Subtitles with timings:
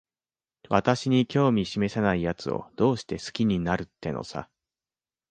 [0.67, 4.49] 私に興味しめさないやつを、どうして好きになるってのさ。